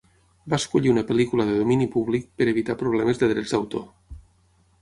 Va 0.53 0.57
escollir 0.61 0.93
una 0.93 1.03
pel·lícula 1.09 1.45
de 1.49 1.59
domini 1.59 1.87
públic 1.97 2.25
per 2.41 2.49
evitar 2.57 2.79
problemes 2.83 3.23
de 3.25 3.31
drets 3.35 3.55
d'autor. 3.59 3.89